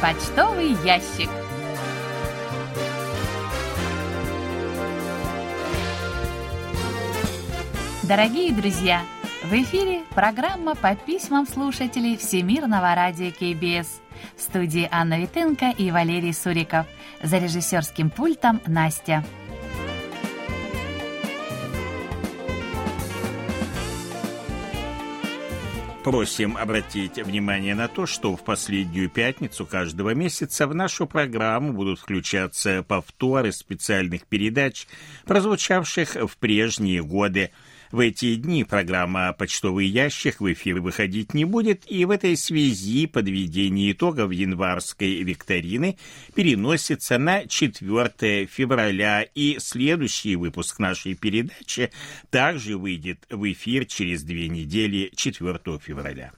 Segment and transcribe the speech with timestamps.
[0.00, 1.28] Почтовый ящик.
[8.04, 9.02] Дорогие друзья,
[9.44, 14.00] в эфире программа по письмам слушателей Всемирного радио КБС.
[14.38, 16.86] В студии Анна Витенко и Валерий Суриков.
[17.22, 19.22] За режиссерским пультом Настя.
[26.10, 32.00] Просим обратить внимание на то, что в последнюю пятницу каждого месяца в нашу программу будут
[32.00, 34.88] включаться повторы специальных передач,
[35.24, 37.52] прозвучавших в прежние годы–
[37.90, 43.06] в эти дни программа «Почтовый ящик» в эфир выходить не будет, и в этой связи
[43.06, 45.98] подведение итогов январской викторины
[46.34, 51.90] переносится на 4 февраля, и следующий выпуск нашей передачи
[52.30, 56.32] также выйдет в эфир через две недели 4 февраля.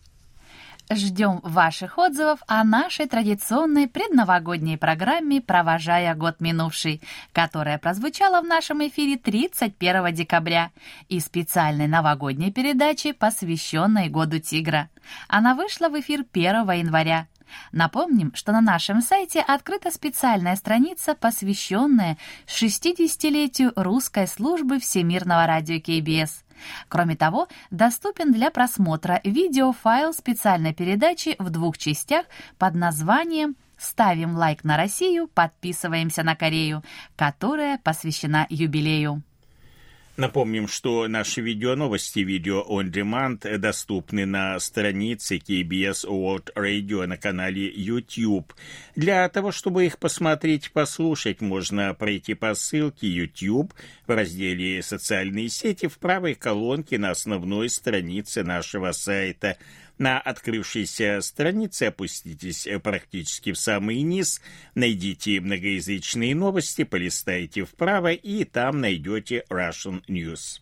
[0.90, 7.00] Ждем ваших отзывов о нашей традиционной предновогодней программе «Провожая год минувший»,
[7.32, 10.70] которая прозвучала в нашем эфире 31 декабря,
[11.08, 14.90] и специальной новогодней передачи, посвященной Году Тигра.
[15.28, 17.26] Она вышла в эфир 1 января.
[17.70, 26.41] Напомним, что на нашем сайте открыта специальная страница, посвященная 60-летию русской службы Всемирного радио КБС.
[26.88, 32.26] Кроме того, доступен для просмотра видеофайл специальной передачи в двух частях
[32.58, 36.82] под названием «Ставим лайк на Россию, подписываемся на Корею»,
[37.16, 39.22] которая посвящена юбилею.
[40.18, 47.72] Напомним, что наши видеоновости, видео on demand, доступны на странице KBS World Radio на канале
[47.74, 48.52] YouTube.
[48.94, 53.72] Для того, чтобы их посмотреть, послушать, можно пройти по ссылке YouTube
[54.06, 59.56] в разделе «Социальные сети» в правой колонке на основной странице нашего сайта–
[60.02, 64.40] на открывшейся странице опуститесь практически в самый низ,
[64.74, 70.61] найдите многоязычные новости, полистайте вправо и там найдете Russian News.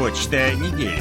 [0.00, 0.96] Почта недели.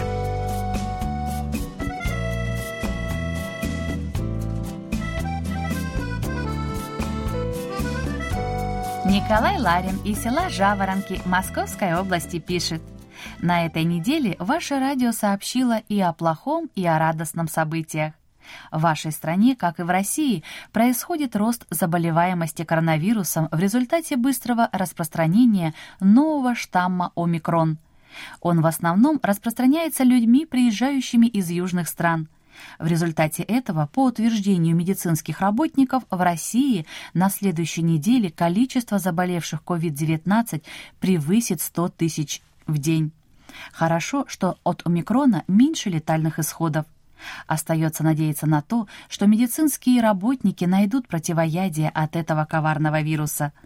[9.06, 12.82] Николай Ларин из села Жаворонки Московской области пишет.
[13.42, 18.12] На этой неделе ваше радио сообщило и о плохом, и о радостном событиях.
[18.70, 20.44] В вашей стране, как и в России,
[20.74, 27.78] происходит рост заболеваемости коронавирусом в результате быстрого распространения нового штамма омикрон–
[28.42, 32.28] он в основном распространяется людьми, приезжающими из южных стран.
[32.78, 40.64] В результате этого, по утверждению медицинских работников, в России на следующей неделе количество заболевших COVID-19
[41.00, 43.12] превысит 100 тысяч в день.
[43.72, 46.86] Хорошо, что от омикрона меньше летальных исходов.
[47.48, 53.54] Остается надеяться на то, что медицинские работники найдут противоядие от этого коварного вируса–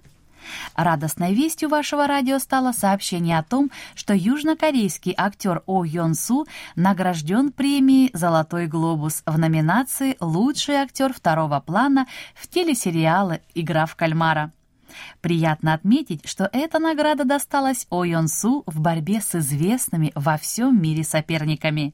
[0.75, 6.45] Радостной вестью вашего радио стало сообщение о том, что южнокорейский актер О Йон Су
[6.75, 14.51] награжден премией «Золотой глобус» в номинации «Лучший актер второго плана» в телесериале «Игра в кальмара».
[15.21, 20.81] Приятно отметить, что эта награда досталась О Йон Су в борьбе с известными во всем
[20.81, 21.93] мире соперниками.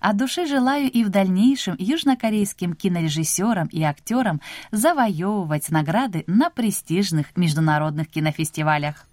[0.00, 8.08] От души желаю и в дальнейшем южнокорейским кинорежиссерам и актерам завоевывать награды на престижных международных
[8.08, 9.06] кинофестивалях.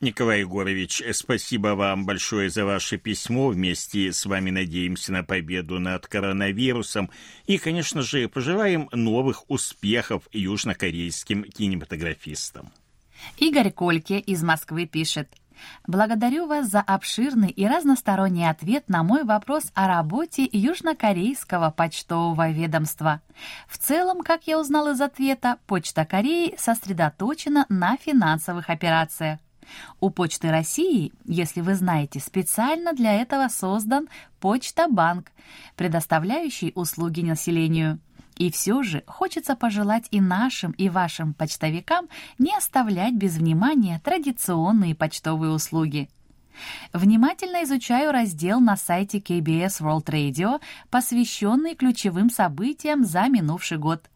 [0.00, 3.48] Николай Егорович, спасибо вам большое за ваше письмо.
[3.48, 7.10] Вместе с вами надеемся на победу над коронавирусом.
[7.46, 12.72] И, конечно же, пожелаем новых успехов южнокорейским кинематографистам.
[13.36, 15.28] Игорь Кольке из Москвы пишет.
[15.86, 23.20] Благодарю вас за обширный и разносторонний ответ на мой вопрос о работе Южнокорейского почтового ведомства.
[23.68, 29.38] В целом, как я узнал из ответа, Почта Кореи сосредоточена на финансовых операциях.
[30.00, 34.08] У Почты России, если вы знаете, специально для этого создан
[34.40, 35.30] Почта Банк,
[35.76, 37.98] предоставляющий услуги населению.
[38.40, 42.08] И все же хочется пожелать и нашим, и вашим почтовикам
[42.38, 46.08] не оставлять без внимания традиционные почтовые услуги.
[46.94, 50.58] Внимательно изучаю раздел на сайте KBS World Radio,
[50.88, 54.08] посвященный ключевым событиям за минувший год.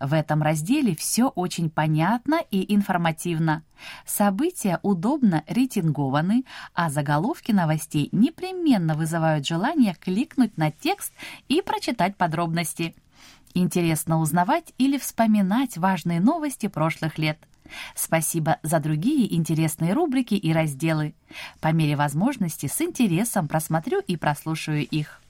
[0.00, 3.62] В этом разделе все очень понятно и информативно.
[4.04, 6.44] События удобно рейтингованы,
[6.74, 11.12] а заголовки новостей непременно вызывают желание кликнуть на текст
[11.46, 12.96] и прочитать подробности.
[13.54, 17.38] Интересно узнавать или вспоминать важные новости прошлых лет.
[17.94, 21.14] Спасибо за другие интересные рубрики и разделы.
[21.60, 25.20] По мере возможности с интересом просмотрю и прослушаю их.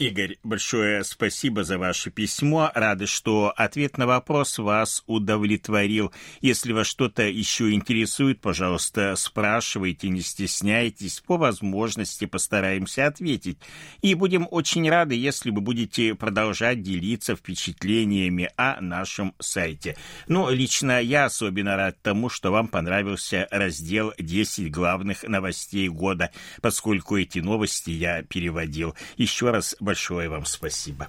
[0.00, 2.68] Игорь, большое спасибо за ваше письмо.
[2.74, 6.12] Рады, что ответ на вопрос вас удовлетворил.
[6.40, 11.20] Если вас что-то еще интересует, пожалуйста, спрашивайте, не стесняйтесь.
[11.20, 13.58] По возможности постараемся ответить.
[14.02, 19.96] И будем очень рады, если вы будете продолжать делиться впечатлениями о нашем сайте.
[20.26, 27.16] Но лично я особенно рад тому, что вам понравился раздел «10 главных новостей года», поскольку
[27.16, 28.96] эти новости я переводил.
[29.16, 29.93] Еще раз Большое
[30.28, 31.08] вам спасибо.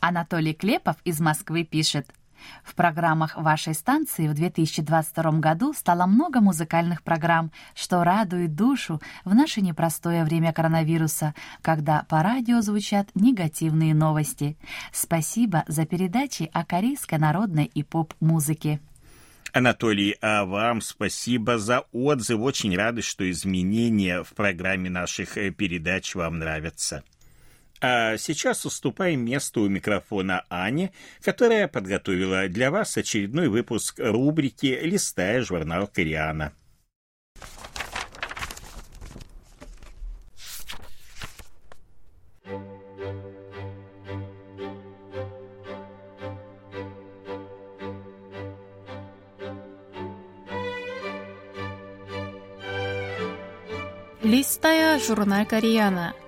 [0.00, 2.08] Анатолий Клепов из Москвы пишет.
[2.62, 9.34] В программах вашей станции в 2022 году стало много музыкальных программ, что радует душу в
[9.34, 14.56] наше непростое время коронавируса, когда по радио звучат негативные новости.
[14.92, 18.80] Спасибо за передачи о корейской народной и поп-музыке.
[19.52, 22.40] Анатолий, а вам спасибо за отзыв.
[22.40, 27.02] Очень рады, что изменения в программе наших э, передач вам нравятся.
[27.80, 30.92] А сейчас уступаем место у микрофона Ане,
[31.22, 36.52] которая подготовила для вас очередной выпуск рубрики «Листая журнал Кориана».
[54.24, 56.12] Листая журнал Koreana–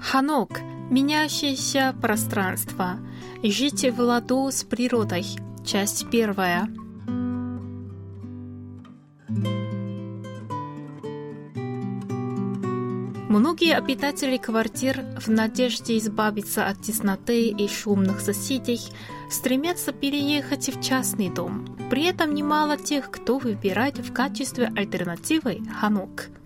[0.00, 0.60] Ханок–
[0.90, 2.98] меняющееся пространство.
[3.42, 5.26] Жить в ладу с природой.
[5.66, 6.68] Часть первая.
[13.28, 18.80] Многие обитатели квартир в надежде избавиться от тесноты и шумных соседей
[19.30, 21.76] стремятся переехать в частный дом.
[21.90, 26.28] При этом немало тех, кто выбирает в качестве альтернативы ханок–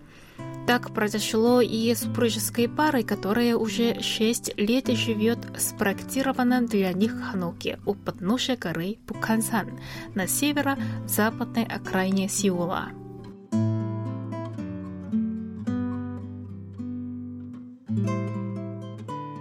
[0.65, 7.79] так произошло и с супружеской парой, которая уже 6 лет живет спроектированно для них Хануки
[7.85, 9.79] у подножия горы Пукансан
[10.15, 12.89] на северо-западной окраине Сеула.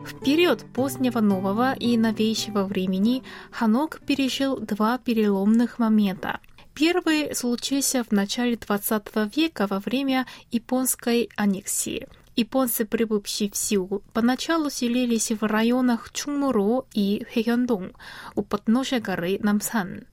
[0.04, 6.40] В период позднего нового и новейшего времени Ханок пережил два переломных момента–
[6.74, 12.08] Первый случился в начале XX века во время японской аннексии.
[12.34, 17.92] Японцы, прибывшие в Сеул, поначалу селились в районах Чумуро и Хвехёндон
[18.36, 20.06] у подножия горы Намсан.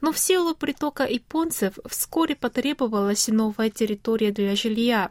[0.00, 5.10] Но в силу притока японцев вскоре потребовалась новая территория для жилья,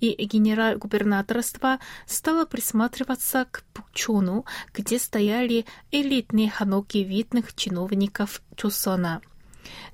[0.00, 9.20] и генерал-губернаторство стало присматриваться к Пукчону, где стояли элитные ханоки видных чиновников Чосона.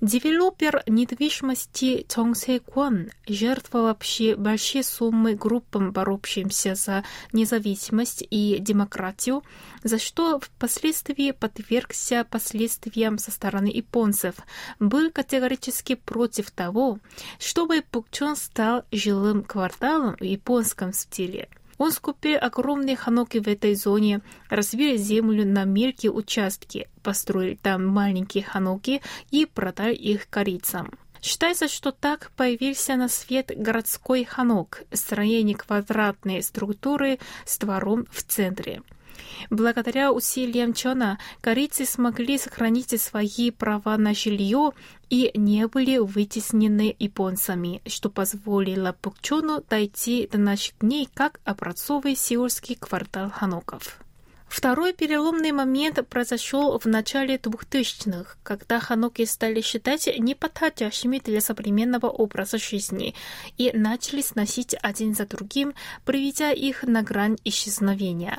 [0.00, 9.42] Девелопер недвижимости Чон Се Квон жертвовавший большие суммы группам, боровшимся за независимость и демократию,
[9.82, 14.34] за что впоследствии подвергся последствиям со стороны японцев,
[14.78, 16.98] был категорически против того,
[17.38, 21.48] чтобы Пукчон стал жилым кварталом в японском стиле.
[21.78, 28.44] Он скупил огромные ханоки в этой зоне, развил землю на мелкие участки, построил там маленькие
[28.44, 30.90] ханоки и продал их корейцам.
[31.20, 38.82] Считается, что так появился на свет городской ханок, строение квадратной структуры с двором в центре.
[39.50, 44.72] Благодаря усилиям Чона корейцы смогли сохранить свои права на жилье
[45.10, 52.76] и не были вытеснены японцами, что позволило Пукчону дойти до наших дней как образцовый сеульский
[52.76, 54.00] квартал ханоков.
[54.54, 62.58] Второй переломный момент произошел в начале 2000-х, когда ханоки стали считать неподходящими для современного образа
[62.58, 63.16] жизни
[63.58, 68.38] и начали сносить один за другим, приведя их на грань исчезновения.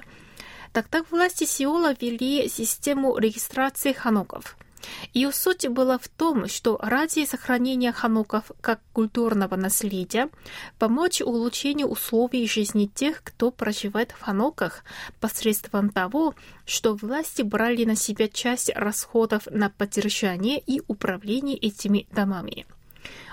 [0.75, 4.58] Тогда власти Сеула ввели систему регистрации ханоков–
[5.13, 10.29] ее суть была в том, что ради сохранения хануков как культурного наследия
[10.77, 14.84] помочь улучшению условий жизни тех, кто проживает в хануках,
[15.20, 22.65] посредством того, что власти брали на себя часть расходов на поддержание и управление этими домами.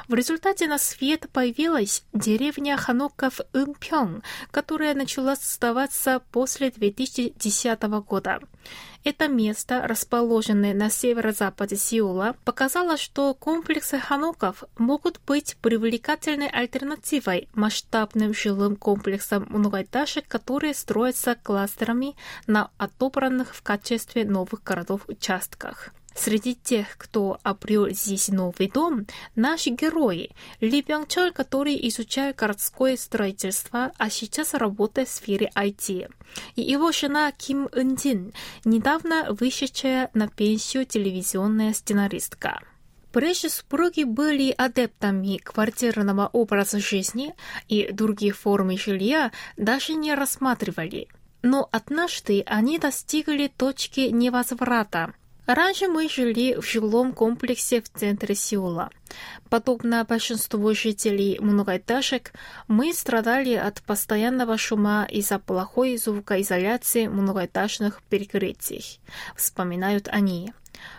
[0.08, 8.40] В результате на свет появилась деревня Ханоков Импён, которая начала создаваться после 2010 года.
[9.04, 18.32] Это место, расположенное на северо-западе Сеула, показало, что комплексы ханоков могут быть привлекательной альтернативой масштабным
[18.32, 22.14] жилым комплексам многоэтажек, которые строятся кластерами
[22.46, 25.92] на отобранных в качестве новых городов участках.
[26.14, 33.92] Среди тех, кто обрел здесь новый дом, наши герои Ли Бёнгчол, который изучает городское строительство,
[33.96, 36.10] а сейчас работает в сфере IT,
[36.56, 38.32] и его жена Ким Ын
[38.64, 42.60] недавно вышедшая на пенсию телевизионная сценаристка.
[43.12, 47.34] Прежде супруги были адептами квартирного образа жизни
[47.68, 51.08] и других форм жилья даже не рассматривали.
[51.42, 55.14] Но однажды они достигли точки невозврата–
[55.46, 58.90] Раньше мы жили в жилом комплексе в центре Сеула.
[59.50, 62.32] Подобно большинству жителей многоэтажек,
[62.68, 69.00] мы страдали от постоянного шума из-за плохой звукоизоляции многоэтажных перекрытий,
[69.36, 70.52] вспоминают они.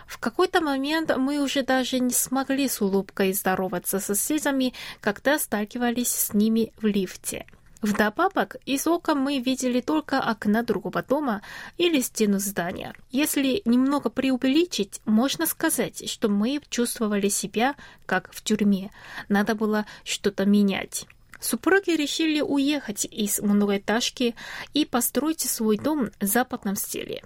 [0.06, 6.12] В какой-то момент мы уже даже не смогли с улыбкой здороваться с соседями, когда сталкивались
[6.12, 7.46] с ними в лифте.
[7.84, 11.42] Вдобавок, из окон мы видели только окна другого дома
[11.76, 12.94] или стену здания.
[13.10, 17.74] Если немного преувеличить, можно сказать, что мы чувствовали себя
[18.06, 18.90] как в тюрьме.
[19.28, 21.04] Надо было что-то менять.
[21.40, 24.34] Супруги решили уехать из многоэтажки
[24.72, 27.22] и построить свой дом в западном стиле.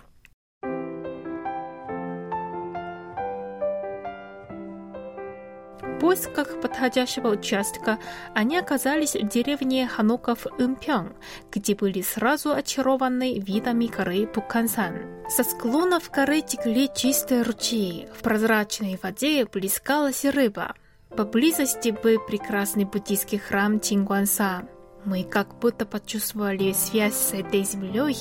[5.99, 7.99] Поисках подходящего участка
[8.35, 11.14] они оказались в деревне Ханоков Импён,
[11.50, 14.95] где были сразу очарованы видами горы Пукансан.
[15.28, 20.75] Со склонов горы текли чистые ручьи, в прозрачной воде плескалась рыба.
[21.17, 24.69] Поблизости был прекрасный буддийский храм Тингуанса.
[25.05, 28.17] Мы как будто почувствовали связь с этой землей,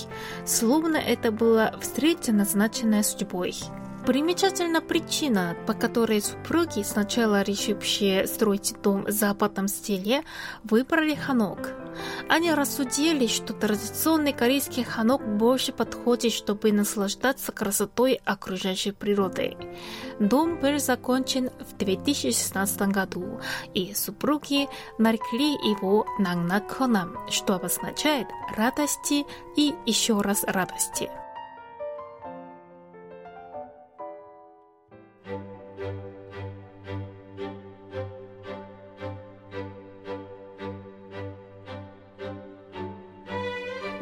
[0.45, 3.55] словно это была встреча, назначенная судьбой.
[4.07, 10.23] Примечательна причина, по которой супруги, сначала решившие строить дом в западном стиле,
[10.63, 11.73] выбрали ханок.
[12.29, 19.57] Они рассудили, что традиционный корейский ханок больше подходит, чтобы наслаждаться красотой окружающей природы.
[20.21, 23.41] Дом был закончен в 2016 году,
[23.73, 29.25] и супруги нарекли его Нангнакхонам, что обозначает радости
[29.57, 31.09] и еще раз радости.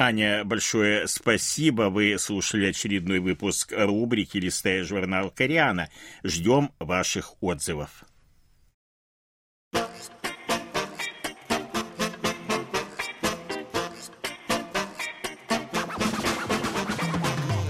[0.00, 1.90] Аня, большое спасибо.
[1.90, 5.88] Вы слушали очередной выпуск рубрики «Листая журнал Кориана».
[6.22, 8.04] Ждем ваших отзывов.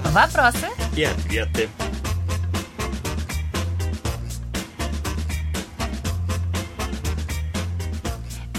[0.05, 1.71] Вопросы и ответы.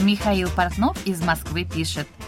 [0.01, 2.07] Михаил Портнов из Москвы пишет–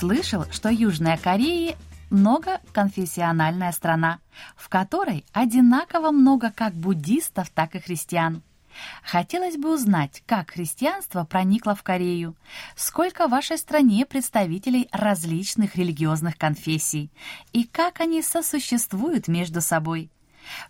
[0.00, 1.76] Слышал, что Южная Корея
[2.08, 4.18] многоконфессиональная страна,
[4.56, 8.42] в которой одинаково много как буддистов, так и христиан.
[9.04, 12.34] Хотелось бы узнать, как христианство проникло в Корею,
[12.76, 17.10] сколько в вашей стране представителей различных религиозных конфессий
[17.52, 20.10] и как они сосуществуют между собой.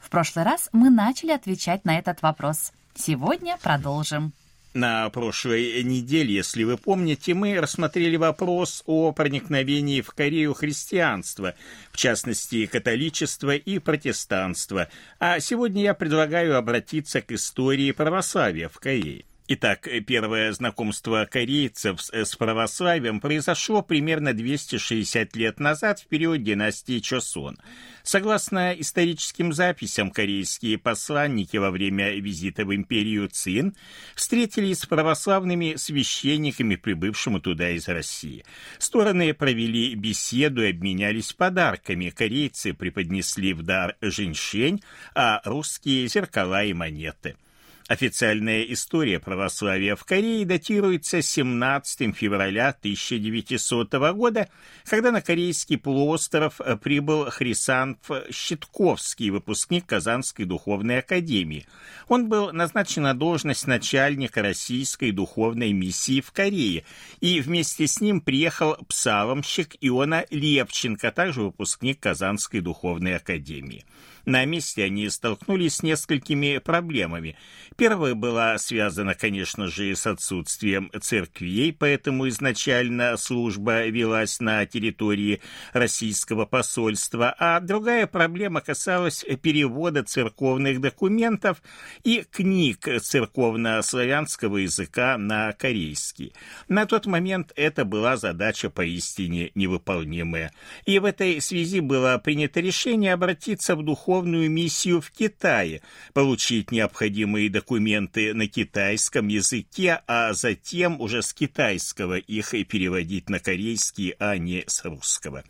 [0.00, 2.72] В прошлый раз мы начали отвечать на этот вопрос.
[2.96, 4.32] Сегодня продолжим.
[4.72, 11.54] На прошлой неделе, если вы помните, мы рассмотрели вопрос о проникновении в Корею христианства,
[11.90, 19.24] в частности, католичества и протестанства, а сегодня я предлагаю обратиться к истории православия в Корее.
[19.52, 27.58] Итак, первое знакомство корейцев с православием произошло примерно 260 лет назад в период династии Чосон.
[28.04, 33.74] Согласно историческим записям, корейские посланники во время визита в империю Цин
[34.14, 38.44] встретились с православными священниками, прибывшими туда из России.
[38.78, 42.10] Стороны провели беседу и обменялись подарками.
[42.10, 44.80] Корейцы преподнесли в дар женьшень,
[45.16, 47.34] а русские– зеркала и монеты–
[47.90, 54.48] Официальная история православия в Корее датируется 17 февраля 1900 года,
[54.84, 57.98] когда на корейский полуостров прибыл Хрисанф
[58.30, 61.66] Щитковский, выпускник Казанской духовной академии.
[62.06, 66.84] Он был назначен на должность начальника российской духовной миссии в Корее,
[67.18, 73.84] и вместе с ним приехал псаломщик Иона Левченко, также выпускник Казанской духовной академии.
[74.30, 77.36] На месте они столкнулись с несколькими проблемами.
[77.76, 85.40] Первая была связана, конечно же, с отсутствием церквей, поэтому изначально служба велась на территории
[85.72, 91.60] российского посольства, а другая проблема касалась перевода церковных документов
[92.04, 96.34] и книг церковно-славянского языка на корейский.
[96.68, 100.52] На тот момент это была задача поистине невыполнимая.
[100.84, 105.80] И в этой связи было принято решение обратиться в духовную духовную миссию в Китае,
[106.12, 113.38] получить необходимые документы на китайском языке, а затем уже с китайского их и переводить на
[113.38, 115.42] корейский, а не с русского.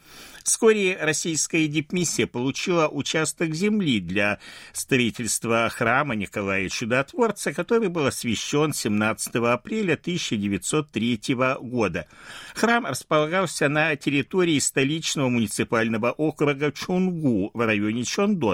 [0.45, 4.39] Вскоре российская дипмиссия получила участок земли для
[4.73, 11.21] строительства храма Николая Чудотворца, который был освящен 17 апреля 1903
[11.61, 12.07] года.
[12.55, 18.50] Храм располагался на территории столичного муниципального округа Чунгу в районе Чондон,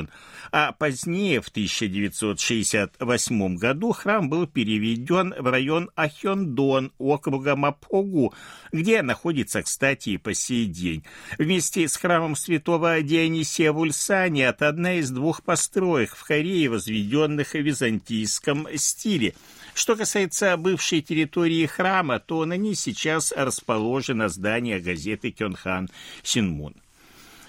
[0.52, 8.34] а позднее, в 1968 году, храм был переведен в район Ахёндон округа Мапогу,
[8.72, 11.04] где находится, кстати, и по сей день.
[11.38, 17.54] Вместе с храмом святого Дионисия в Ульсане от одна из двух построек в Корее, возведенных
[17.54, 19.34] в византийском стиле.
[19.74, 25.88] Что касается бывшей территории храма, то на ней сейчас расположено здание газеты Кёнхан
[26.22, 26.74] Синмун.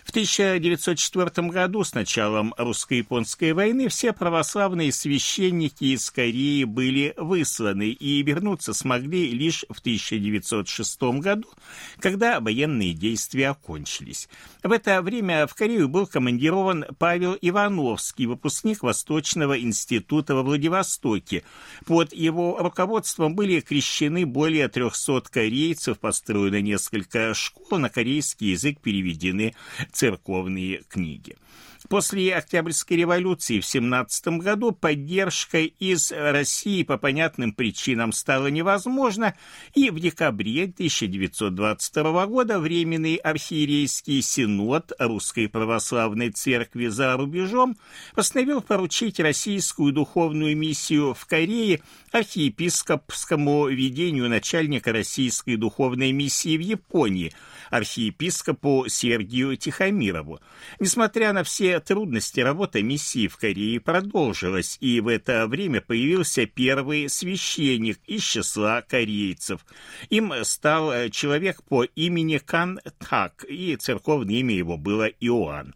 [0.08, 8.24] В 1904 году, с началом русско-японской войны, все православные священники из Кореи были высланы и
[8.24, 11.50] вернуться смогли лишь в 1906 году,
[12.00, 14.30] когда военные действия окончились.
[14.64, 21.44] В это время в Корею был командирован Павел Ивановский, выпускник Восточного института во Владивостоке.
[21.86, 29.54] Под его руководством были крещены более 300 корейцев, построено несколько школ, на корейский язык переведены
[29.98, 31.36] церковные книги.
[31.90, 39.36] После Октябрьской революции в 17 году поддержка из России по понятным причинам стала невозможна,
[39.74, 47.78] и в декабре 1922 года Временный архиерейский синод Русской Православной Церкви за рубежом
[48.16, 57.32] постановил поручить российскую духовную миссию в Корее архиепископскому ведению начальника Российской духовной миссии в Японии,
[57.70, 60.40] архиепископу Сергию Тихомирову.
[60.80, 67.10] Несмотря на все трудности работа миссии в Корее продолжилась, и в это время появился первый
[67.10, 69.66] священник из числа корейцев.
[70.10, 75.76] Им стал э, человек по имени Кан Так, и церковное имя его было Иоанн.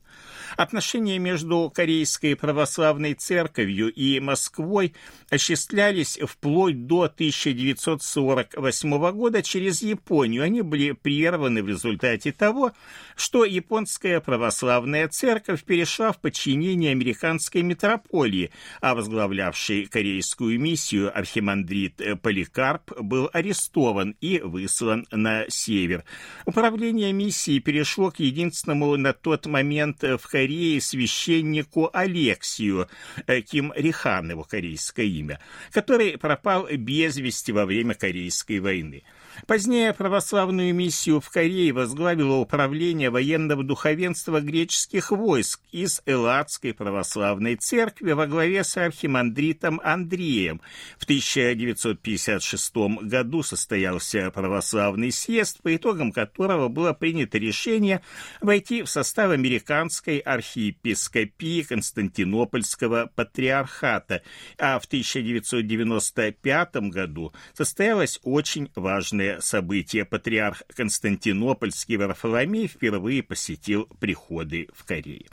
[0.58, 4.94] Отношения между Корейской православной церковью и Москвой
[5.30, 10.44] осуществлялись вплоть до 1948 года через Японию.
[10.44, 12.74] Они были прерваны в результате того,
[13.16, 23.00] что японская православная церковь перешла в подчинение американской митрополии, а возглавлявший корейскую миссию архимандрит Поликарп
[23.00, 26.04] был арестован и выслан на север.
[26.46, 32.90] Управление миссии перешло к единственному на тот момент в Корее Корее священнику Алексию,
[33.28, 35.40] э, Ким Рихан его корейское имя,
[35.72, 39.04] который пропал без вести во время Корейской войны.
[39.48, 48.12] Позднее православную миссию в Корее возглавило управление военного духовенства греческих войск из Элладской православной церкви
[48.12, 50.62] во главе с архимандритом Андреем.
[50.98, 58.02] В 1956 году состоялся православный съезд, по итогам которого было принято решение
[58.42, 64.22] войти в состав американской архиепископии Константинопольского патриархата,
[64.58, 70.06] а в 1995 году состоялось очень важное событие.
[70.06, 75.26] Патриарх Константинопольский Варфоломей впервые посетил приходы в Корее.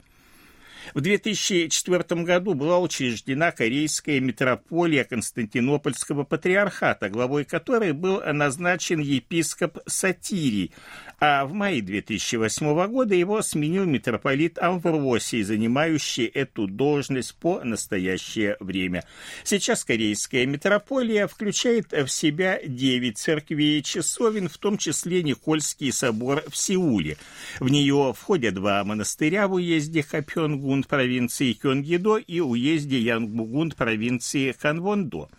[0.93, 10.71] В 2004 году была учреждена Корейская митрополия Константинопольского патриархата, главой которой был назначен епископ Сатирий,
[11.19, 19.03] а в мае 2008 года его сменил митрополит Амвросий, занимающий эту должность по настоящее время.
[19.43, 26.43] Сейчас Корейская митрополия включает в себя девять церквей и часовен, в том числе Никольский собор
[26.49, 27.17] в Сеуле.
[27.59, 35.29] В нее входят два монастыря в уезде Хапёнгун провинции Кёнгидо и уезде Янгбугун провинции Ханвондо.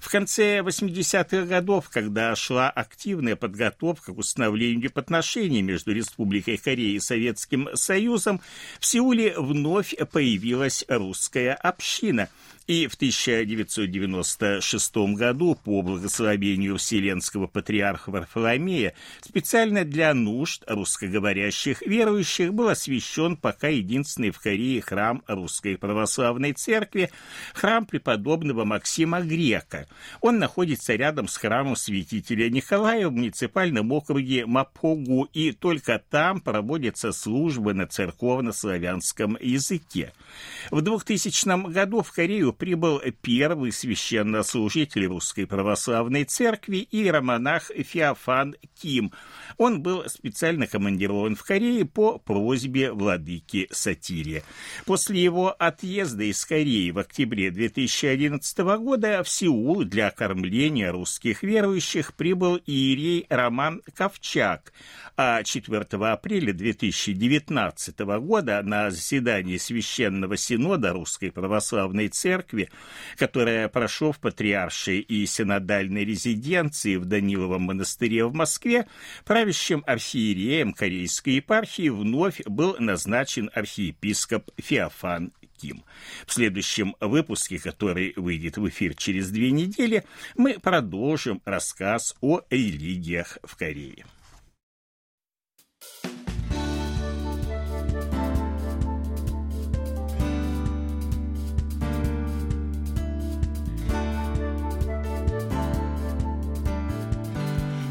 [0.00, 7.00] В конце 80-х годов, когда шла активная подготовка к установлению дипотношений между Республикой Корея и
[7.00, 8.40] Советским Союзом,
[8.78, 12.28] в Сеуле вновь появилась русская община–
[12.68, 22.68] и в 1996 году по благословению Вселенского патриарха Варфоломея специально для нужд русскоговорящих верующих был
[22.68, 27.10] освящен пока единственный в Корее храм Русской Православной Церкви,
[27.54, 29.87] храм преподобного Максима Грека.
[30.20, 37.12] Он находится рядом с храмом святителя Николая в муниципальном округе Мапогу, и только там проводятся
[37.12, 40.12] службы на церковно-славянском языке.
[40.70, 49.12] В 2000 году в Корею прибыл первый священнослужитель Русской Православной Церкви иеромонах Феофан Ким.
[49.56, 54.42] Он был специально командирован в Корее по просьбе владыки Сатирия.
[54.84, 62.14] После его отъезда из Кореи в октябре 2011 года в Сеул для кормления русских верующих
[62.14, 64.72] прибыл иерей Роман Ковчак,
[65.16, 72.68] а 4 апреля 2019 года на заседании Священного Синода Русской Православной Церкви
[73.16, 78.86] которая прошел в патриаршей и синодальной резиденции в Даниловом монастыре в Москве,
[79.24, 85.84] правящим архиереем Корейской епархии вновь был назначен архиепископ Феофан Ким.
[86.26, 90.04] В следующем выпуске, который выйдет в эфир через две недели,
[90.36, 94.04] мы продолжим рассказ о религиях в Корее.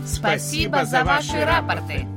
[0.05, 2.16] Спасибо за ваши рапорты.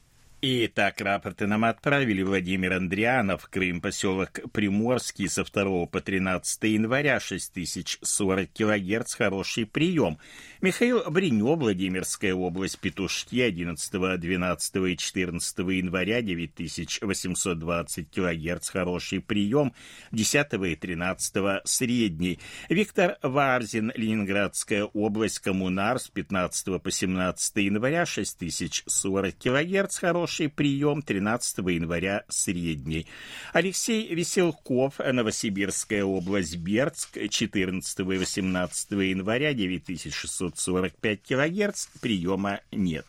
[0.43, 8.49] Итак, рапорты нам отправили Владимир Андрианов, Крым, поселок Приморский, со 2 по 13 января, 6040
[8.49, 10.17] килогерц, хороший прием.
[10.59, 19.73] Михаил Бринё, Владимирская область, Петушки, 11, 12 и 14 января, 9820 килогерц, хороший прием.
[20.11, 22.39] 10 и 13 средний.
[22.67, 31.01] Виктор Варзин, Ленинградская область, Коммунар, с 15 по 17 января, 6040 килогерц, хороший хороший прием
[31.01, 33.05] 13 января средний.
[33.51, 43.05] Алексей Веселков, Новосибирская область, Бердск, 14 и 18 января 9645 килогерц, приема нет.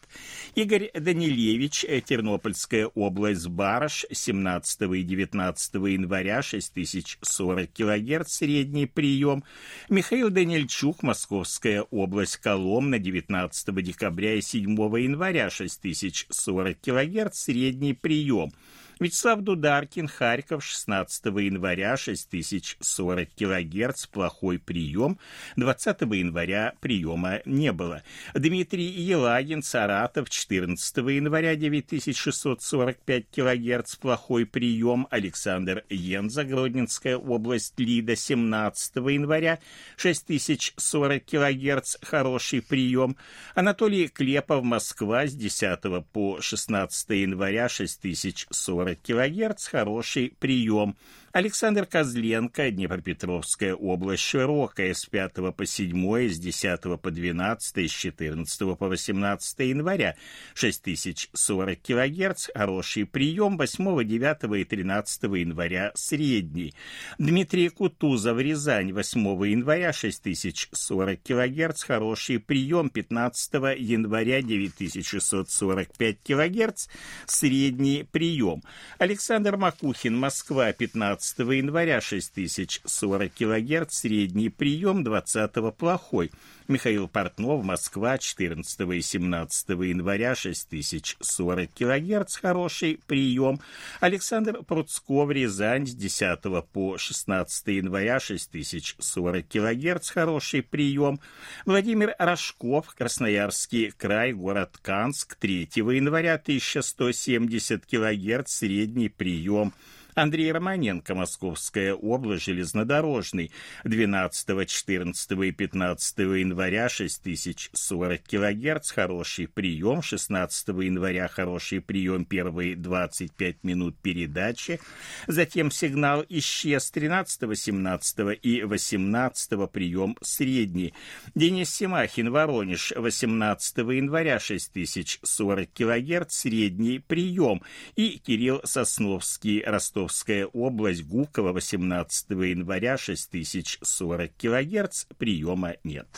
[0.57, 9.45] Игорь Данилевич, Тернопольская область, Барыш, 17 и 19 января 6040 килогерц, средний прием.
[9.89, 18.53] Михаил Данильчук, Московская область, Коломна, 19 декабря и 7 января 6040 килогерц, кГц средний прием–
[19.01, 25.19] Вячеслав Дударкин, Харьков, 16 января, 6040 килогерц, плохой прием.
[25.57, 28.03] 20 января приема не было.
[28.35, 35.07] Дмитрий Елагин, Саратов, 14 января, 9645 килогерц, плохой прием.
[35.11, 39.59] Александр Енза, Гродненская область, Лида, 17 января,
[39.97, 43.17] 6040 килогерц, хороший прием.
[43.55, 45.81] Анатолий Клепов, Москва, с 10
[46.13, 50.97] по 16 января, 6040 40 кГц хороший прием.
[51.33, 58.77] Александр Козленко, Днепропетровская область, широкая с 5 по 7, с 10 по 12, с 14
[58.77, 60.15] по 18 января,
[60.53, 66.75] 6040 кГц, хороший прием, 8, 9 и 13 января средний.
[67.17, 76.89] Дмитрий Кутузов, Рязань, 8 января, 6040 кГц, хороший прием, 15 января, 9645 кГц,
[77.25, 78.63] средний прием.
[78.99, 86.31] Александр Макухин, Москва, 15 января, 6040 кГц, средний прием, 20 плохой.
[86.69, 93.61] Михаил Портнов, Москва, 14 и 17 января, 6040 кГц, хороший прием.
[94.01, 96.41] Александр Пруцков, Рязань, с 10
[96.73, 101.21] по 16 января, 6040 кГц, хороший прием.
[101.67, 109.73] Владимир Рожков, Красноярский край, город Канск, 3 января, 1170 кГц, средний прием.
[110.15, 113.51] Андрей Романенко, Московская область, железнодорожный,
[113.85, 123.65] 12, 14 и 15 января 6040 кГц, хороший прием, 16 января хороший прием, первые 25
[123.65, 124.81] минут передачи,
[125.27, 126.91] затем сигнал исчез.
[126.91, 130.93] 13, 17 и 18 прием средний.
[131.35, 137.63] Денис Семахин, Воронеж, 18 января 6040 кГц, средний прием,
[137.97, 146.09] и Кирилл Сосновский, Ростов Ростовская область, Гуково, 18 января, 6040 кГц, приема нет.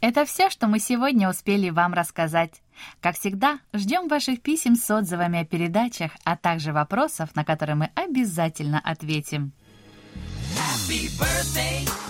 [0.00, 2.62] Это все, что мы сегодня успели вам рассказать.
[3.00, 7.90] Как всегда, ждем ваших писем с отзывами о передачах, а также вопросов, на которые мы
[7.94, 9.52] обязательно ответим.
[10.56, 12.09] Happy birthday.